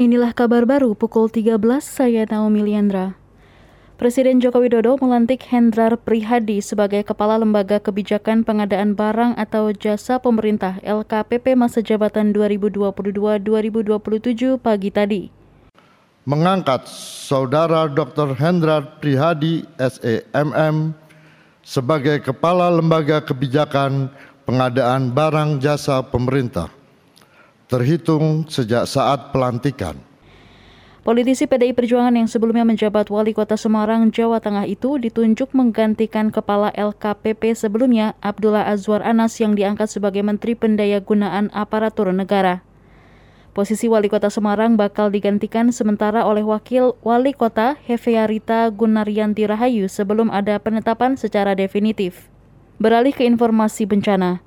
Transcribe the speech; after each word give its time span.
Inilah 0.00 0.32
kabar 0.32 0.64
baru 0.64 0.96
pukul 0.96 1.28
13, 1.28 1.60
saya 1.84 2.24
Naomi 2.24 2.64
Liandra. 2.64 3.20
Presiden 4.00 4.40
Joko 4.40 4.64
Widodo 4.64 4.96
melantik 4.96 5.44
Hendrar 5.52 5.92
Prihadi 6.00 6.64
sebagai 6.64 7.04
Kepala 7.04 7.36
Lembaga 7.36 7.76
Kebijakan 7.76 8.40
Pengadaan 8.40 8.96
Barang 8.96 9.36
atau 9.36 9.68
Jasa 9.76 10.16
Pemerintah 10.16 10.80
LKPP 10.80 11.52
masa 11.52 11.84
jabatan 11.84 12.32
2022-2027 12.32 14.56
pagi 14.56 14.88
tadi. 14.88 15.28
Mengangkat 16.24 16.88
Saudara 17.28 17.84
Dr. 17.84 18.32
Hendrar 18.40 18.96
Prihadi 19.04 19.68
SEMM 19.76 20.96
sebagai 21.60 22.24
Kepala 22.24 22.72
Lembaga 22.72 23.20
Kebijakan 23.20 24.08
Pengadaan 24.48 25.12
Barang 25.12 25.60
Jasa 25.60 26.00
Pemerintah 26.00 26.79
terhitung 27.70 28.50
sejak 28.50 28.84
saat 28.90 29.30
pelantikan. 29.30 29.94
Politisi 31.00 31.48
PDI 31.48 31.72
Perjuangan 31.72 32.12
yang 32.12 32.28
sebelumnya 32.28 32.66
menjabat 32.68 33.08
wali 33.08 33.32
kota 33.32 33.56
Semarang, 33.56 34.12
Jawa 34.12 34.36
Tengah 34.36 34.68
itu 34.68 35.00
ditunjuk 35.00 35.56
menggantikan 35.56 36.28
kepala 36.28 36.68
LKPP 36.76 37.56
sebelumnya, 37.56 38.12
Abdullah 38.20 38.68
Azwar 38.68 39.00
Anas 39.00 39.40
yang 39.40 39.56
diangkat 39.56 39.88
sebagai 39.88 40.20
Menteri 40.20 40.52
Pendayagunaan 40.52 41.48
Aparatur 41.56 42.12
Negara. 42.12 42.60
Posisi 43.56 43.88
wali 43.88 44.12
kota 44.12 44.28
Semarang 44.28 44.76
bakal 44.76 45.08
digantikan 45.08 45.72
sementara 45.72 46.22
oleh 46.28 46.44
wakil 46.44 46.94
wali 47.00 47.32
kota 47.32 47.80
Hefearita 47.80 48.68
Gunaryanti 48.68 49.48
Rahayu 49.48 49.88
sebelum 49.88 50.28
ada 50.28 50.60
penetapan 50.60 51.16
secara 51.16 51.56
definitif. 51.56 52.28
Beralih 52.76 53.16
ke 53.16 53.24
informasi 53.24 53.88
bencana. 53.88 54.44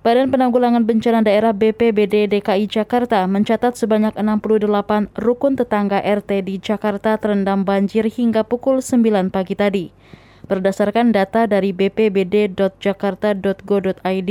Badan 0.00 0.32
Penanggulangan 0.32 0.88
Bencana 0.88 1.20
Daerah 1.20 1.52
BPBD 1.52 2.24
DKI 2.24 2.72
Jakarta 2.72 3.20
mencatat 3.28 3.76
sebanyak 3.76 4.16
68 4.16 5.12
rukun 5.12 5.60
tetangga 5.60 6.00
RT 6.00 6.48
di 6.48 6.56
Jakarta 6.56 7.20
terendam 7.20 7.68
banjir 7.68 8.08
hingga 8.08 8.40
pukul 8.40 8.80
9 8.80 9.28
pagi 9.28 9.52
tadi. 9.52 9.92
Berdasarkan 10.48 11.12
data 11.12 11.44
dari 11.44 11.76
bpbd.jakarta.go.id, 11.76 14.30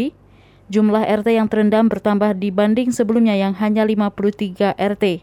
jumlah 0.74 1.04
RT 1.06 1.28
yang 1.38 1.46
terendam 1.46 1.86
bertambah 1.86 2.42
dibanding 2.42 2.90
sebelumnya 2.90 3.38
yang 3.38 3.54
hanya 3.62 3.86
53 3.86 4.74
RT. 4.74 5.22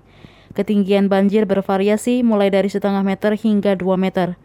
Ketinggian 0.54 1.10
banjir 1.10 1.50
bervariasi 1.50 2.22
mulai 2.22 2.54
dari 2.54 2.70
setengah 2.70 3.02
meter 3.02 3.34
hingga 3.34 3.74
2 3.74 3.98
meter. 3.98 4.38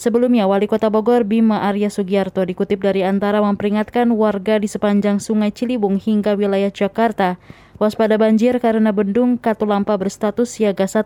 Sebelumnya, 0.00 0.48
Wali 0.48 0.64
Kota 0.64 0.88
Bogor 0.88 1.28
Bima 1.28 1.60
Arya 1.60 1.92
Sugiarto 1.92 2.40
dikutip 2.40 2.80
dari 2.80 3.04
antara 3.04 3.44
memperingatkan 3.44 4.08
warga 4.16 4.56
di 4.56 4.64
sepanjang 4.64 5.20
Sungai 5.20 5.52
Ciliwung 5.52 6.00
hingga 6.00 6.40
wilayah 6.40 6.72
Jakarta 6.72 7.36
waspada 7.76 8.16
banjir 8.16 8.56
karena 8.64 8.96
bendung 8.96 9.36
Katulampa 9.36 10.00
berstatus 10.00 10.56
siaga 10.56 10.88
1. 10.88 11.04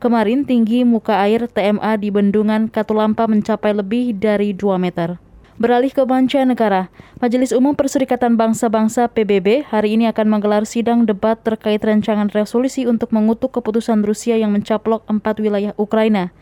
Kemarin 0.00 0.48
tinggi 0.48 0.80
muka 0.88 1.20
air 1.28 1.44
TMA 1.44 1.92
di 2.00 2.08
bendungan 2.08 2.72
Katulampa 2.72 3.28
mencapai 3.28 3.76
lebih 3.76 4.16
dari 4.16 4.56
2 4.56 4.80
meter. 4.80 5.20
Beralih 5.60 5.92
ke 5.92 6.00
negara, 6.48 6.88
Majelis 7.20 7.52
Umum 7.52 7.76
Perserikatan 7.76 8.40
Bangsa-Bangsa 8.40 9.12
PBB 9.12 9.68
hari 9.68 10.00
ini 10.00 10.08
akan 10.08 10.40
menggelar 10.40 10.64
sidang 10.64 11.04
debat 11.04 11.36
terkait 11.36 11.84
rancangan 11.84 12.32
resolusi 12.32 12.88
untuk 12.88 13.12
mengutuk 13.12 13.52
keputusan 13.60 14.00
Rusia 14.00 14.40
yang 14.40 14.56
mencaplok 14.56 15.04
empat 15.04 15.36
wilayah 15.36 15.76
Ukraina. 15.76 16.32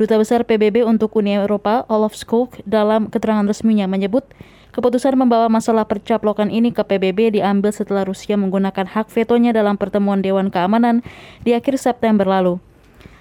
Duta 0.00 0.16
Besar 0.16 0.48
PBB 0.48 0.80
untuk 0.80 1.12
Uni 1.20 1.36
Eropa, 1.36 1.84
Olaf 1.92 2.16
Skog, 2.16 2.56
dalam 2.64 3.12
keterangan 3.12 3.44
resminya 3.44 3.84
menyebut 3.84 4.24
keputusan 4.72 5.12
membawa 5.12 5.52
masalah 5.52 5.84
percaplokan 5.84 6.48
ini 6.48 6.72
ke 6.72 6.80
PBB 6.80 7.36
diambil 7.36 7.68
setelah 7.68 8.08
Rusia 8.08 8.40
menggunakan 8.40 8.88
hak 8.88 9.12
vetonya 9.12 9.52
dalam 9.52 9.76
pertemuan 9.76 10.24
Dewan 10.24 10.48
Keamanan 10.48 11.04
di 11.44 11.52
akhir 11.52 11.76
September 11.76 12.24
lalu. 12.24 12.56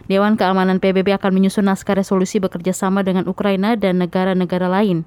Dewan 0.07 0.39
Keamanan 0.39 0.79
PBB 0.79 1.19
akan 1.19 1.35
menyusun 1.35 1.67
naskah 1.67 1.99
resolusi 1.99 2.39
bekerja 2.39 2.71
sama 2.71 3.03
dengan 3.03 3.27
Ukraina 3.27 3.75
dan 3.75 3.99
negara-negara 3.99 4.71
lain. 4.71 5.03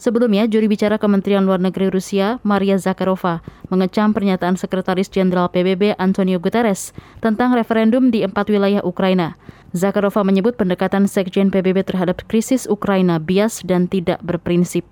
Sebelumnya, 0.00 0.48
juri 0.48 0.72
bicara 0.72 0.96
Kementerian 0.96 1.44
Luar 1.44 1.60
Negeri 1.60 1.92
Rusia, 1.92 2.40
Maria 2.40 2.80
Zakharova, 2.80 3.44
mengecam 3.68 4.16
pernyataan 4.16 4.56
Sekretaris 4.56 5.12
Jenderal 5.12 5.52
PBB 5.52 6.00
Antonio 6.00 6.40
Guterres 6.40 6.96
tentang 7.20 7.52
referendum 7.52 8.08
di 8.08 8.24
empat 8.24 8.48
wilayah 8.48 8.80
Ukraina. 8.80 9.36
Zakharova 9.70 10.26
menyebut 10.26 10.58
pendekatan 10.58 11.06
Sekjen 11.06 11.54
PBB 11.54 11.86
terhadap 11.86 12.26
krisis 12.26 12.66
Ukraina 12.66 13.22
bias 13.22 13.62
dan 13.62 13.86
tidak 13.86 14.18
berprinsip. 14.24 14.82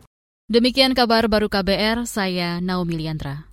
Demikian 0.48 0.96
kabar 0.96 1.28
baru 1.28 1.50
KBR, 1.50 2.08
saya 2.08 2.62
Naomi 2.62 2.96
Liandra. 2.96 3.47